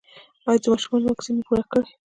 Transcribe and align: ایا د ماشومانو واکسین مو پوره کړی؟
ایا 0.47 0.59
د 0.61 0.65
ماشومانو 0.71 1.07
واکسین 1.09 1.35
مو 1.37 1.45
پوره 1.47 1.63
کړی؟ 1.71 1.89